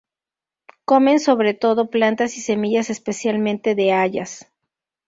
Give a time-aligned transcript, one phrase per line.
[0.83, 4.51] Comen sobre todo plantas y semillas, especialmente de hayas.